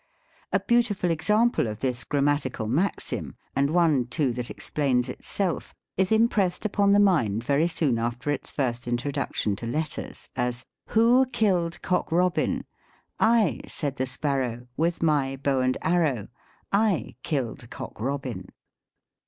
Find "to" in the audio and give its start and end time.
9.57-9.67